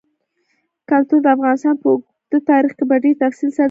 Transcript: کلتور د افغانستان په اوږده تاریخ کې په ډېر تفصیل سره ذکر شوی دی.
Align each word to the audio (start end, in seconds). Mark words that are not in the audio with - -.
کلتور 0.89 1.19
د 1.23 1.27
افغانستان 1.35 1.75
په 1.81 1.87
اوږده 1.89 2.37
تاریخ 2.49 2.71
کې 2.77 2.83
په 2.89 2.95
ډېر 3.03 3.15
تفصیل 3.21 3.49
سره 3.49 3.49
ذکر 3.49 3.51
شوی 3.51 3.57
دی. 3.57 3.59